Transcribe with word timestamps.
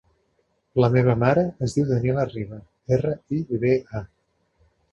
La 0.83 0.87
meva 0.95 1.15
mare 1.23 1.43
es 1.67 1.75
diu 1.77 1.85
Daniela 1.91 2.25
Riba: 2.31 2.59
erra, 2.99 3.15
i, 3.41 3.45
be, 3.67 3.77
a. 4.01 4.05